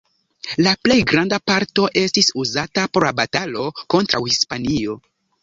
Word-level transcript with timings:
La 0.67 0.71
plej 0.85 0.95
granda 1.11 1.37
parto 1.51 1.85
estis 2.03 2.31
uzata 2.45 2.87
por 2.97 3.07
la 3.09 3.13
batalo 3.21 3.69
kontraŭ 3.97 4.25
Hispanio. 4.33 4.99